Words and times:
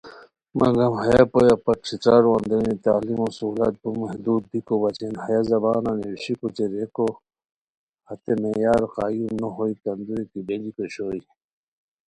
مگم 0.59 0.93
ہیہ 1.03 1.21
پویا 1.31 1.55
پت 1.63 1.79
ݯھترارو 1.87 2.31
اندرینی 2.37 2.75
تعلیمو 2.85 3.27
سہولت 3.37 3.75
بو 3.81 3.89
محدود 4.01 4.43
بیکو 4.51 4.75
وجہین 4.83 5.15
ہیہ 5.23 5.41
زبانہ 5.51 5.91
نیوشیکو 5.99 6.45
اوچے 6.47 6.65
ریکو 6.71 7.07
ہتے 8.07 8.33
معیار 8.41 8.83
قائم 8.95 9.29
نوہوئے 9.41 9.73
کندوری 9.83 10.25
کی 10.31 10.39
بیلیک 10.47 10.77
اوشوئے 10.81 11.19